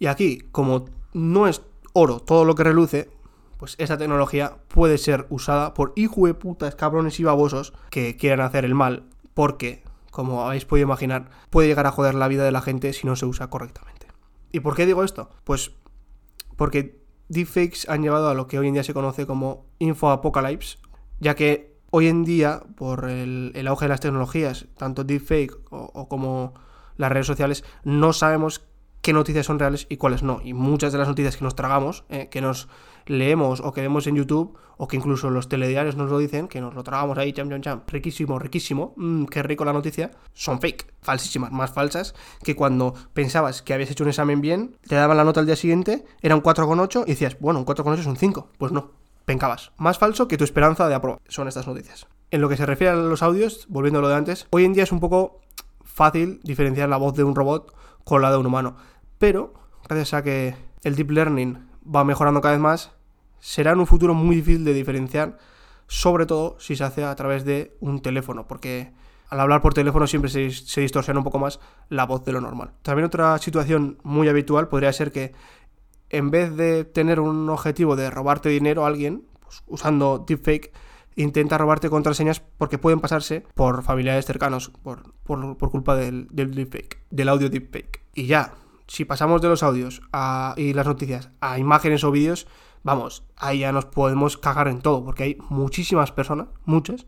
Y 0.00 0.06
aquí, 0.06 0.38
como 0.50 0.86
no 1.12 1.46
es 1.46 1.60
oro 1.92 2.20
todo 2.20 2.44
lo 2.44 2.54
que 2.54 2.64
reluce, 2.64 3.10
pues 3.58 3.74
esta 3.78 3.98
tecnología 3.98 4.56
puede 4.68 4.96
ser 4.96 5.26
usada 5.28 5.74
por 5.74 5.92
hijo 5.96 6.26
de 6.26 6.34
putas, 6.34 6.74
cabrones 6.74 7.20
y 7.20 7.24
babosos 7.24 7.74
que 7.90 8.16
quieran 8.16 8.40
hacer 8.40 8.64
el 8.64 8.74
mal, 8.74 9.04
porque, 9.34 9.82
como 10.10 10.46
habéis 10.46 10.64
podido 10.64 10.86
imaginar, 10.86 11.28
puede 11.50 11.68
llegar 11.68 11.86
a 11.86 11.92
joder 11.92 12.14
la 12.14 12.28
vida 12.28 12.44
de 12.44 12.52
la 12.52 12.62
gente 12.62 12.92
si 12.94 13.06
no 13.06 13.16
se 13.16 13.26
usa 13.26 13.50
correctamente. 13.50 13.98
¿Y 14.50 14.60
por 14.60 14.74
qué 14.74 14.86
digo 14.86 15.04
esto? 15.04 15.28
Pues 15.44 15.72
porque 16.58 17.00
deepfakes 17.28 17.86
han 17.88 18.02
llevado 18.02 18.28
a 18.28 18.34
lo 18.34 18.48
que 18.48 18.58
hoy 18.58 18.66
en 18.66 18.74
día 18.74 18.82
se 18.82 18.92
conoce 18.92 19.26
como 19.26 19.64
infoapocalypse, 19.78 20.78
ya 21.20 21.36
que 21.36 21.78
hoy 21.90 22.08
en 22.08 22.24
día, 22.24 22.62
por 22.76 23.08
el, 23.08 23.66
auge 23.68 23.84
de 23.84 23.88
las 23.88 24.00
tecnologías, 24.00 24.66
tanto 24.76 25.04
deepfake 25.04 25.56
o, 25.70 25.90
o 25.94 26.08
como 26.08 26.54
las 26.96 27.12
redes 27.12 27.28
sociales, 27.28 27.64
no 27.84 28.12
sabemos 28.12 28.67
qué 29.08 29.14
noticias 29.14 29.46
son 29.46 29.58
reales 29.58 29.86
y 29.88 29.96
cuáles 29.96 30.22
no. 30.22 30.42
Y 30.44 30.52
muchas 30.52 30.92
de 30.92 30.98
las 30.98 31.08
noticias 31.08 31.38
que 31.38 31.42
nos 31.42 31.56
tragamos, 31.56 32.04
eh, 32.10 32.28
que 32.30 32.42
nos 32.42 32.68
leemos 33.06 33.60
o 33.60 33.72
que 33.72 33.80
vemos 33.80 34.06
en 34.06 34.16
YouTube, 34.16 34.58
o 34.76 34.86
que 34.86 34.98
incluso 34.98 35.30
los 35.30 35.48
telediarios 35.48 35.96
nos 35.96 36.10
lo 36.10 36.18
dicen, 36.18 36.46
que 36.46 36.60
nos 36.60 36.74
lo 36.74 36.82
tragamos 36.82 37.16
ahí, 37.16 37.32
cham, 37.32 37.48
cham, 37.48 37.62
cham, 37.62 37.80
riquísimo, 37.86 38.38
riquísimo, 38.38 38.92
mmm, 38.98 39.24
qué 39.24 39.42
rico 39.42 39.64
la 39.64 39.72
noticia, 39.72 40.10
son 40.34 40.60
fake, 40.60 40.92
falsísimas, 41.00 41.52
más 41.52 41.72
falsas 41.72 42.14
que 42.42 42.54
cuando 42.54 42.92
pensabas 43.14 43.62
que 43.62 43.72
habías 43.72 43.90
hecho 43.90 44.04
un 44.04 44.10
examen 44.10 44.42
bien, 44.42 44.76
te 44.86 44.96
daban 44.96 45.16
la 45.16 45.24
nota 45.24 45.40
al 45.40 45.46
día 45.46 45.56
siguiente, 45.56 46.04
era 46.20 46.36
un 46.36 46.42
4,8 46.42 47.04
y 47.06 47.12
decías, 47.12 47.38
bueno, 47.40 47.60
un 47.60 47.64
4,8 47.64 48.00
es 48.00 48.06
un 48.06 48.16
5. 48.16 48.50
Pues 48.58 48.72
no, 48.72 48.90
pencabas. 49.24 49.72
Más 49.78 49.96
falso 49.96 50.28
que 50.28 50.36
tu 50.36 50.44
esperanza 50.44 50.86
de 50.86 50.94
aprobar. 50.94 51.18
Son 51.28 51.48
estas 51.48 51.66
noticias. 51.66 52.06
En 52.30 52.42
lo 52.42 52.50
que 52.50 52.58
se 52.58 52.66
refiere 52.66 52.92
a 52.92 52.96
los 52.96 53.22
audios, 53.22 53.64
volviendo 53.70 54.00
a 54.00 54.02
lo 54.02 54.08
de 54.10 54.16
antes, 54.16 54.46
hoy 54.50 54.66
en 54.66 54.74
día 54.74 54.82
es 54.82 54.92
un 54.92 55.00
poco 55.00 55.40
fácil 55.82 56.40
diferenciar 56.42 56.90
la 56.90 56.98
voz 56.98 57.14
de 57.14 57.24
un 57.24 57.34
robot 57.34 57.72
con 58.08 58.22
la 58.22 58.30
de 58.30 58.38
un 58.38 58.46
humano. 58.46 58.76
Pero, 59.18 59.54
gracias 59.88 60.14
a 60.14 60.22
que 60.22 60.54
el 60.82 60.94
deep 60.94 61.10
learning 61.10 61.58
va 61.84 62.04
mejorando 62.04 62.40
cada 62.40 62.54
vez 62.54 62.60
más, 62.60 62.92
será 63.40 63.72
en 63.72 63.80
un 63.80 63.86
futuro 63.86 64.14
muy 64.14 64.36
difícil 64.36 64.64
de 64.64 64.74
diferenciar, 64.74 65.38
sobre 65.86 66.26
todo 66.26 66.56
si 66.58 66.76
se 66.76 66.84
hace 66.84 67.04
a 67.04 67.14
través 67.16 67.44
de 67.44 67.76
un 67.80 68.00
teléfono, 68.00 68.46
porque 68.46 68.92
al 69.28 69.40
hablar 69.40 69.60
por 69.60 69.74
teléfono 69.74 70.06
siempre 70.06 70.30
se, 70.30 70.80
distorsiona 70.80 71.20
un 71.20 71.24
poco 71.24 71.38
más 71.38 71.60
la 71.88 72.06
voz 72.06 72.24
de 72.24 72.32
lo 72.32 72.40
normal. 72.40 72.72
También 72.82 73.06
otra 73.06 73.36
situación 73.38 73.98
muy 74.02 74.28
habitual 74.28 74.68
podría 74.68 74.92
ser 74.92 75.12
que 75.12 75.32
en 76.10 76.30
vez 76.30 76.56
de 76.56 76.84
tener 76.84 77.20
un 77.20 77.48
objetivo 77.50 77.96
de 77.96 78.10
robarte 78.10 78.48
dinero 78.48 78.84
a 78.84 78.88
alguien, 78.88 79.24
pues, 79.40 79.62
usando 79.66 80.24
deepfake, 80.26 80.72
intenta 81.16 81.58
robarte 81.58 81.90
contraseñas 81.90 82.40
porque 82.40 82.78
pueden 82.78 83.00
pasarse 83.00 83.44
por 83.54 83.82
familiares 83.82 84.24
cercanos, 84.24 84.70
por, 84.82 85.12
culpa 85.70 85.96
del, 85.96 86.28
del 86.30 86.54
deepfake, 86.54 86.98
del 87.10 87.28
audio 87.28 87.50
deepfake. 87.50 88.00
Y 88.14 88.26
ya, 88.26 88.54
si 88.88 89.04
pasamos 89.04 89.42
de 89.42 89.48
los 89.48 89.62
audios 89.62 90.00
y 90.56 90.72
las 90.72 90.86
noticias 90.86 91.30
a 91.40 91.58
imágenes 91.58 92.02
o 92.04 92.10
vídeos, 92.10 92.48
vamos, 92.82 93.22
ahí 93.36 93.60
ya 93.60 93.70
nos 93.70 93.84
podemos 93.84 94.38
cagar 94.38 94.66
en 94.66 94.80
todo, 94.80 95.04
porque 95.04 95.22
hay 95.22 95.38
muchísimas 95.50 96.10
personas, 96.10 96.48
muchas, 96.64 97.06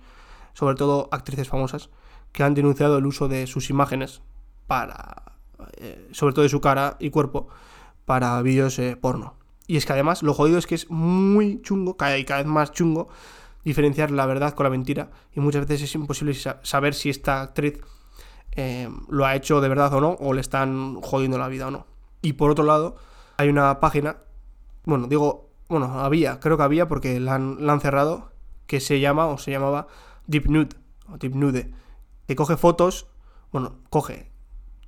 sobre 0.53 0.77
todo 0.77 1.09
actrices 1.11 1.49
famosas, 1.49 1.91
que 2.33 2.43
han 2.43 2.55
denunciado 2.55 2.99
el 2.99 3.07
uso 3.07 3.29
de 3.29 3.47
sus 3.47 3.71
imágenes 3.71 4.21
para, 4.67 5.39
eh, 5.79 6.09
sobre 6.13 6.35
todo 6.35 6.43
de 6.43 6.51
su 6.51 6.61
cara 6.61 6.97
y 7.01 7.11
cuerpo, 7.11 7.49
para 8.05 8.41
vídeos 8.43 8.79
eh, 8.79 8.97
porno. 8.97 9.35
Y 9.67 9.77
es 9.77 9.87
que 9.87 9.93
además 9.95 10.23
lo 10.23 10.35
jodido 10.35 10.59
es 10.59 10.67
que 10.67 10.75
es 10.75 10.91
muy 10.91 11.63
chungo, 11.63 11.97
cada, 11.97 12.19
y 12.19 12.25
cada 12.25 12.43
vez 12.43 12.47
más 12.47 12.73
chungo, 12.73 13.09
diferenciar 13.65 14.11
la 14.11 14.27
verdad 14.27 14.55
con 14.55 14.65
la 14.65 14.71
mentira 14.71 15.11
y 15.35 15.41
muchas 15.41 15.67
veces 15.67 15.89
es 15.89 15.95
imposible 15.95 16.35
saber 16.35 16.95
si 16.95 17.11
esta 17.11 17.43
actriz 17.43 17.81
eh, 18.53 18.89
lo 19.09 19.27
ha 19.27 19.35
hecho 19.35 19.61
de 19.61 19.69
verdad 19.69 19.93
o 19.95 20.01
no, 20.01 20.17
o 20.21 20.33
le 20.33 20.41
están 20.41 21.01
jodiendo 21.01 21.39
la 21.39 21.49
vida 21.49 21.69
o 21.69 21.71
no. 21.71 21.87
Y 22.23 22.35
por 22.35 22.51
otro 22.51 22.65
lado, 22.65 22.97
hay 23.37 23.49
una 23.49 23.81
página, 23.81 24.19
bueno, 24.85 25.07
digo, 25.07 25.51
bueno, 25.69 26.01
había, 26.01 26.41
creo 26.41 26.57
que 26.57 26.63
había 26.63 26.89
porque 26.89 27.21
la 27.21 27.35
han, 27.35 27.81
cerrado, 27.81 28.33
que 28.67 28.81
se 28.81 29.01
llama 29.01 29.27
o 29.27 29.39
se 29.39 29.51
llamaba 29.51 29.87
Deep 30.27 30.47
Nude, 30.49 30.77
o 31.09 31.17
Deep 31.17 31.35
Nude, 31.35 31.73
que 32.27 32.37
coge 32.37 32.57
fotos, 32.57 33.07
bueno, 33.53 33.77
coge, 33.89 34.31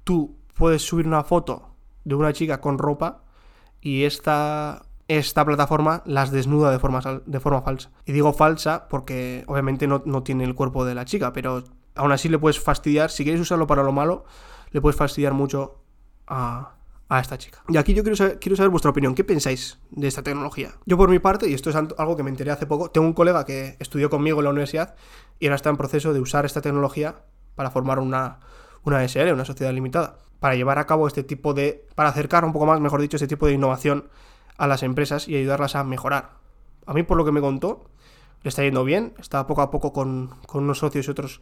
tú 0.05 0.37
puedes 0.55 0.83
subir 0.83 1.07
una 1.07 1.25
foto 1.25 1.75
de 2.05 2.15
una 2.15 2.33
chica 2.33 2.61
con 2.61 2.79
ropa 2.79 3.23
y 3.81 4.05
esta 4.05 4.83
esta 5.09 5.45
plataforma 5.45 6.03
las 6.07 6.31
desnuda 6.31 6.71
de 6.71 6.79
forma, 6.79 7.01
de 7.27 7.41
forma 7.41 7.63
falsa. 7.63 7.91
Y 8.07 8.13
digo 8.13 8.33
falsa 8.33 8.89
porque 8.89 9.45
obviamente 9.47 9.87
no, 9.87 10.01
tiene 10.23 10.45
el 10.45 10.55
cuerpo 10.55 10.85
de 10.85 10.95
la 10.95 11.05
chica, 11.05 11.33
pero 11.33 11.65
aún 11.95 12.13
así 12.13 12.29
le 12.29 12.39
puedes 12.39 12.61
fastidiar, 12.61 13.11
si 13.11 13.25
quieres 13.25 13.41
usarlo 13.41 13.67
para 13.67 13.83
lo 13.83 13.93
malo, 13.93 14.25
le 14.71 14.81
puedes 14.81 14.97
fastidiar 14.97 15.33
mucho 15.33 15.83
a, 16.27 16.75
a 17.09 17.21
esta 17.21 17.39
chica. 17.39 17.63
Y 17.69 17.77
aquí 17.77 17.95
yo 17.95 18.03
quiero 18.03 18.17
saber, 18.17 18.39
quiero 18.39 18.57
saber 18.57 18.71
vuestra 18.71 18.91
opinión. 18.91 19.15
¿Qué 19.15 19.25
pensáis 19.25 19.79
de 19.91 20.09
esta 20.09 20.23
tecnología? 20.23 20.73
Yo 20.87 20.97
por 20.97 21.11
mi 21.11 21.19
parte, 21.19 21.49
y 21.49 21.55
esto 21.55 21.71
es 21.71 21.77
algo 21.77 22.17
que 22.17 22.23
me 22.23 22.31
enteré 22.31 22.51
hace 22.51 22.67
poco, 22.67 22.91
tengo 22.91 23.07
un 23.07 23.13
colega 23.13 23.45
que 23.45 23.77
estudió 23.79 24.09
conmigo 24.09 24.41
en 24.41 24.45
la 24.45 24.51
universidad 24.51 24.95
y 25.39 25.47
ahora 25.47 25.57
está 25.57 25.71
en 25.71 25.77
proceso 25.77 26.13
de 26.13 26.21
usar 26.21 26.47
esta 26.47 26.61
tecnología 26.61 27.17
para 27.55 27.71
formar 27.71 27.99
una, 27.99 28.41
una 28.85 29.07
SL, 29.07 29.33
una 29.33 29.45
sociedad 29.45 29.73
limitada, 29.73 30.17
para 30.41 30.55
llevar 30.55 30.79
a 30.79 30.87
cabo 30.87 31.07
este 31.07 31.23
tipo 31.23 31.55
de, 31.55 31.87
para 31.95 32.09
acercar 32.09 32.45
un 32.45 32.53
poco 32.53 32.67
más, 32.67 32.81
mejor 32.81 33.01
dicho, 33.01 33.17
este 33.17 33.29
tipo 33.29 33.47
de 33.47 33.53
innovación 33.53 34.09
a 34.57 34.67
las 34.67 34.83
empresas 34.83 35.29
y 35.29 35.37
ayudarlas 35.37 35.77
a 35.77 35.85
mejorar. 35.85 36.31
A 36.87 36.95
mí, 36.95 37.03
por 37.03 37.17
lo 37.17 37.25
que 37.25 37.33
me 37.33 37.41
contó, 37.41 37.91
le 38.43 38.49
está 38.49 38.63
yendo 38.63 38.85
bien, 38.85 39.15
está 39.19 39.47
poco 39.47 39.63
a 39.63 39.71
poco 39.71 39.93
con, 39.93 40.31
unos 40.53 40.79
socios 40.79 41.07
y 41.07 41.11
otros 41.11 41.41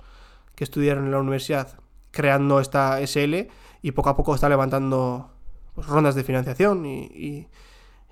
que 0.54 0.64
estudiaron 0.64 1.06
en 1.06 1.12
la 1.12 1.18
universidad 1.18 1.78
creando 2.10 2.60
esta 2.60 3.00
SL 3.04 3.48
y 3.82 3.92
poco 3.92 4.10
a 4.10 4.16
poco 4.16 4.34
está 4.34 4.48
levantando 4.48 5.30
pues, 5.74 5.86
rondas 5.86 6.14
de 6.14 6.24
financiación 6.24 6.84
y, 6.86 7.48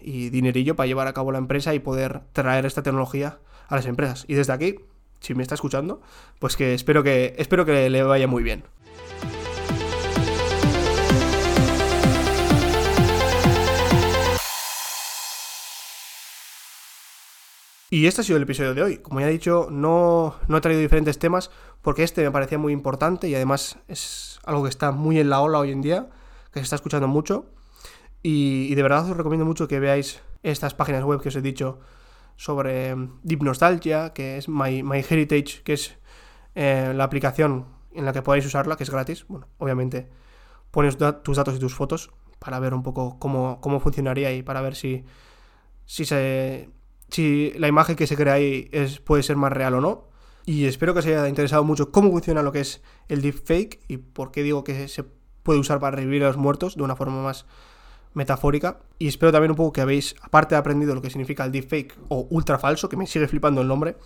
y, 0.00 0.30
dinerillo 0.30 0.76
para 0.76 0.86
llevar 0.86 1.08
a 1.08 1.12
cabo 1.12 1.32
la 1.32 1.38
empresa 1.38 1.74
y 1.74 1.80
poder 1.80 2.22
traer 2.32 2.66
esta 2.66 2.82
tecnología 2.82 3.38
a 3.68 3.76
las 3.76 3.86
empresas. 3.86 4.24
Y 4.28 4.34
desde 4.34 4.52
aquí, 4.52 4.76
si 5.20 5.34
me 5.34 5.42
está 5.42 5.54
escuchando, 5.54 6.00
pues 6.38 6.56
que 6.56 6.74
espero 6.74 7.02
que, 7.02 7.34
espero 7.38 7.64
que 7.64 7.90
le 7.90 8.02
vaya 8.02 8.28
muy 8.28 8.42
bien. 8.42 8.64
Y 17.90 18.06
este 18.06 18.20
ha 18.20 18.24
sido 18.24 18.36
el 18.36 18.42
episodio 18.42 18.74
de 18.74 18.82
hoy. 18.82 18.98
Como 18.98 19.20
ya 19.20 19.28
he 19.28 19.32
dicho, 19.32 19.68
no, 19.70 20.36
he 20.48 20.60
traído 20.60 20.80
diferentes 20.80 21.18
temas 21.18 21.50
porque 21.80 22.02
este 22.02 22.22
me 22.22 22.30
parecía 22.30 22.58
muy 22.58 22.72
importante 22.74 23.28
y 23.28 23.34
además 23.34 23.78
es 23.88 24.40
algo 24.44 24.64
que 24.64 24.68
está 24.68 24.92
muy 24.92 25.18
en 25.18 25.30
la 25.30 25.40
ola 25.40 25.58
hoy 25.58 25.72
en 25.72 25.80
día, 25.80 26.10
que 26.52 26.60
se 26.60 26.64
está 26.64 26.76
escuchando 26.76 27.08
mucho. 27.08 27.46
Y, 28.22 28.74
de 28.74 28.82
verdad 28.82 29.10
os 29.10 29.16
recomiendo 29.16 29.46
mucho 29.46 29.68
que 29.68 29.80
veáis 29.80 30.20
estas 30.42 30.74
páginas 30.74 31.04
web 31.04 31.20
que 31.22 31.28
os 31.28 31.36
he 31.36 31.40
dicho 31.40 31.78
sobre 32.36 32.94
Deep 33.22 33.42
Nostalgia, 33.42 34.12
que 34.12 34.36
es 34.36 34.48
My, 34.48 34.82
Heritage, 35.08 35.62
que 35.62 35.72
es 35.72 35.96
eh, 36.54 36.92
la 36.94 37.04
aplicación 37.04 37.66
en 37.92 38.04
la 38.04 38.12
que 38.12 38.20
podéis 38.20 38.44
usarla, 38.44 38.76
que 38.76 38.84
es 38.84 38.90
gratis. 38.90 39.24
Bueno, 39.28 39.48
obviamente 39.56 40.10
pones 40.70 40.98
tus 41.22 41.36
datos 41.38 41.56
y 41.56 41.58
tus 41.58 41.74
fotos 41.74 42.10
para 42.38 42.58
ver 42.60 42.74
un 42.74 42.82
poco 42.82 43.18
cómo, 43.18 43.60
cómo 43.62 43.80
funcionaría 43.80 44.32
y 44.34 44.42
para 44.42 44.60
ver 44.60 44.74
si, 44.74 45.04
si 45.86 46.04
se 46.04 46.68
si 47.10 47.52
la 47.56 47.68
imagen 47.68 47.96
que 47.96 48.06
se 48.06 48.16
crea 48.16 48.34
ahí 48.34 48.68
es, 48.72 49.00
puede 49.00 49.22
ser 49.22 49.36
más 49.36 49.52
real 49.52 49.74
o 49.74 49.80
no. 49.80 50.08
Y 50.44 50.64
espero 50.64 50.94
que 50.94 51.00
os 51.00 51.06
haya 51.06 51.28
interesado 51.28 51.62
mucho 51.64 51.90
cómo 51.90 52.10
funciona 52.10 52.42
lo 52.42 52.52
que 52.52 52.60
es 52.60 52.80
el 53.08 53.20
deepfake 53.20 53.80
y 53.86 53.98
por 53.98 54.30
qué 54.30 54.42
digo 54.42 54.64
que 54.64 54.88
se 54.88 55.04
puede 55.42 55.58
usar 55.58 55.78
para 55.78 55.96
revivir 55.96 56.24
a 56.24 56.28
los 56.28 56.36
muertos 56.38 56.76
de 56.76 56.82
una 56.82 56.96
forma 56.96 57.22
más 57.22 57.44
metafórica. 58.14 58.78
Y 58.98 59.08
espero 59.08 59.32
también 59.32 59.50
un 59.50 59.56
poco 59.56 59.72
que 59.72 59.80
habéis, 59.80 60.14
aparte 60.22 60.54
de 60.54 60.58
aprendido 60.58 60.94
lo 60.94 61.02
que 61.02 61.10
significa 61.10 61.44
el 61.44 61.52
deepfake 61.52 61.94
o 62.08 62.26
ultra 62.30 62.58
falso, 62.58 62.88
que 62.88 62.96
me 62.96 63.06
sigue 63.06 63.28
flipando 63.28 63.60
el 63.60 63.68
nombre, 63.68 63.96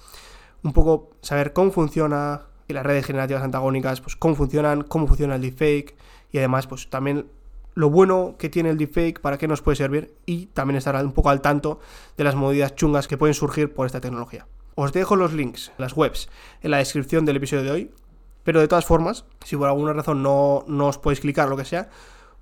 un 0.63 0.73
poco 0.73 1.11
saber 1.23 1.53
cómo 1.53 1.71
funciona 1.71 2.47
y 2.69 2.73
las 2.73 2.85
redes 2.85 3.07
generativas 3.07 3.43
antagónicas, 3.43 4.01
pues 4.01 4.17
cómo 4.17 4.35
funcionan, 4.35 4.83
cómo 4.83 5.07
funciona 5.07 5.37
el 5.37 5.43
deepfake 5.43 5.97
y 6.31 6.39
además 6.39 6.67
pues 6.67 6.89
también 6.89 7.27
lo 7.75 7.91
bueno 7.91 8.37
que 8.39 8.49
tiene 8.49 8.71
el 8.71 8.79
deepfake, 8.79 9.21
para 9.21 9.39
qué 9.39 9.49
nos 9.49 9.63
puede 9.63 9.77
servir 9.77 10.15
y 10.27 10.47
también 10.47 10.77
estar 10.77 10.95
un 11.05 11.13
poco 11.13 11.31
al 11.31 11.41
tanto 11.41 11.81
de 12.17 12.25
las 12.25 12.35
movidas 12.35 12.75
chungas 12.75 13.09
que 13.09 13.17
pueden 13.17 13.35
surgir 13.35 13.73
por 13.73 13.87
esta 13.87 14.01
tecnología. 14.01 14.47
Os 14.75 14.93
dejo 14.93 15.17
los 15.17 15.33
links, 15.33 15.73
las 15.79 15.97
webs, 15.97 16.29
en 16.63 16.71
la 16.71 16.79
descripción 16.79 17.25
del 17.25 17.37
episodio 17.37 17.65
de 17.65 17.71
hoy 17.71 17.91
Pero 18.45 18.61
de 18.61 18.69
todas 18.69 18.85
formas, 18.85 19.25
si 19.45 19.57
por 19.57 19.69
alguna 19.69 19.93
razón 19.93 20.23
no, 20.23 20.65
no 20.67 20.89
os 20.89 20.99
podéis 20.99 21.21
clicar 21.21 21.49
lo 21.49 21.57
que 21.57 21.65
sea, 21.65 21.91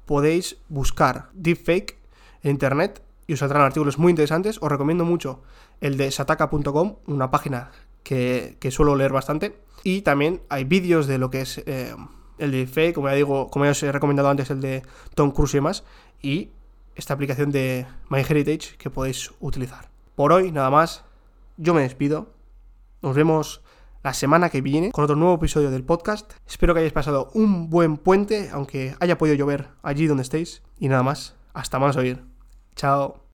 podéis 0.07 0.57
buscar 0.69 1.29
deepfake 1.35 1.99
en 2.43 2.53
internet 2.53 3.03
y 3.27 3.35
os 3.35 3.41
saldrán 3.41 3.63
artículos 3.63 3.99
muy 3.99 4.11
interesantes. 4.11 4.59
Os 4.61 4.71
recomiendo 4.71 5.05
mucho 5.05 5.43
el 5.81 5.97
de 5.97 6.11
sataka.com, 6.11 6.97
una 7.07 7.31
página 7.31 7.71
que, 8.03 8.57
que, 8.61 8.71
suelo 8.71 8.97
leer 8.97 9.13
bastante. 9.13 9.61
Y 9.85 10.03
también 10.03 10.41
hay 10.49 10.65
vídeos 10.65 11.07
de 11.07 11.19
lo 11.19 11.31
que 11.31 11.43
es 11.43 11.59
eh, 11.67 11.95
el 12.41 12.51
deepfake, 12.51 12.95
como 12.95 13.09
ya 13.09 13.15
digo, 13.15 13.49
como 13.51 13.65
ya 13.65 13.73
os 13.73 13.83
he 13.83 13.93
recomendado 13.93 14.29
antes, 14.29 14.51
el 14.51 14.61
de 14.61 14.83
Tom 15.15 15.31
Cruise 15.31 15.55
y 15.55 15.59
demás. 15.59 15.85
Y 16.23 16.51
esta 16.95 17.15
aplicación 17.15 17.51
de 17.51 17.87
MyHeritage 18.09 18.77
que 18.77 18.91
podéis 18.91 19.31
utilizar. 19.41 19.89
Por 20.15 20.33
hoy, 20.33 20.53
nada 20.53 20.71
más. 20.71 21.05
Yo 21.57 21.75
me 21.75 21.83
despido. 21.83 22.33
Nos 23.03 23.15
vemos 23.15 23.63
la 24.03 24.15
semana 24.15 24.49
que 24.51 24.61
viene 24.61 24.93
con 24.93 25.05
otro 25.05 25.17
nuevo 25.17 25.35
episodio 25.35 25.71
del 25.71 25.85
podcast. 25.85 26.33
Espero 26.47 26.75
que 26.75 26.81
hayáis 26.81 26.93
pasado 26.93 27.31
un 27.35 27.71
buen 27.71 27.97
puente, 27.97 28.51
aunque 28.53 28.95
haya 29.01 29.19
podido 29.19 29.37
llover 29.37 29.69
allí 29.83 30.07
donde 30.07 30.23
estéis. 30.23 30.63
Y 30.79 30.89
nada 30.89 31.03
más, 31.03 31.37
hasta 31.53 31.79
más 31.79 31.97
oír. 31.97 32.23
Chao. 32.77 33.30